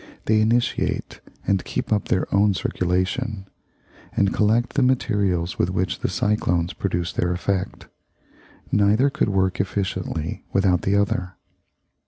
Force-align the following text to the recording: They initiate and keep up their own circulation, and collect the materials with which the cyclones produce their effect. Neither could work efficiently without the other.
They 0.25 0.41
initiate 0.41 1.21
and 1.45 1.63
keep 1.63 1.93
up 1.93 2.07
their 2.07 2.25
own 2.33 2.55
circulation, 2.55 3.45
and 4.17 4.33
collect 4.33 4.73
the 4.73 4.81
materials 4.81 5.59
with 5.59 5.69
which 5.69 5.99
the 5.99 6.09
cyclones 6.09 6.73
produce 6.73 7.13
their 7.13 7.31
effect. 7.31 7.87
Neither 8.71 9.11
could 9.11 9.29
work 9.29 9.59
efficiently 9.59 10.43
without 10.53 10.81
the 10.81 10.95
other. 10.95 11.33